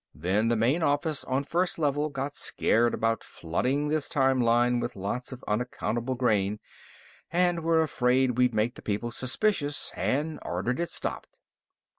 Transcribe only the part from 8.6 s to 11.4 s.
the people suspicious, and ordered it stopped.